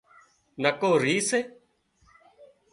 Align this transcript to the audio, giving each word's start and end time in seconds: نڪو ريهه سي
نڪو 0.61 0.91
ريهه 1.03 1.19
سي 1.27 1.39